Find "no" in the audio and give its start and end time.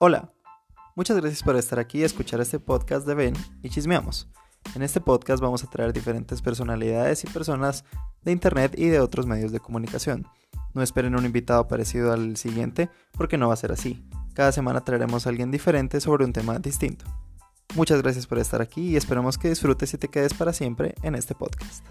10.72-10.84, 13.38-13.48